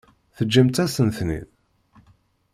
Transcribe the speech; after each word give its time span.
Teǧǧamt-asen-ten-id? 0.35 1.47